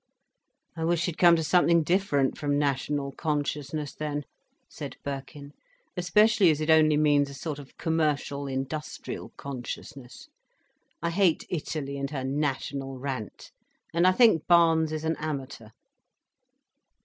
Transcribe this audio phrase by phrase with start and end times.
[0.75, 4.23] "I wish she'd come to something different from national consciousness, then,"
[4.67, 5.53] said Birkin;
[5.95, 10.27] "especially as it only means a sort of commercial industrial consciousness.
[11.03, 13.51] I hate Italy and her national rant.
[13.93, 15.69] And I think Barnes is an amateur."